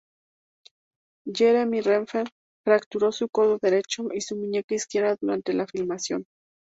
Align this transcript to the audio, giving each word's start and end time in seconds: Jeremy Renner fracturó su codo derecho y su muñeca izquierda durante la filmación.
Jeremy 1.31 1.81
Renner 1.83 2.27
fracturó 2.65 3.11
su 3.11 3.29
codo 3.29 3.59
derecho 3.61 4.07
y 4.11 4.21
su 4.21 4.35
muñeca 4.35 4.73
izquierda 4.73 5.15
durante 5.21 5.53
la 5.53 5.67
filmación. 5.67 6.25